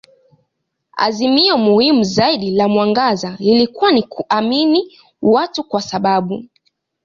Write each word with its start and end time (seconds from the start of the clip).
Azimio 0.97 1.57
muhimu 1.57 2.03
zaidi 2.03 2.51
la 2.51 2.67
mwangaza 2.67 3.37
lilikuwa 3.39 3.91
ni 3.91 4.03
kuamini 4.03 4.99
watu 5.21 5.63
kwa 5.63 5.81
sababu. 5.81 6.43